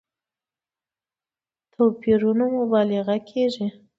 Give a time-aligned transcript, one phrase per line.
[1.73, 3.67] توپيرونو مبالغه کېږي.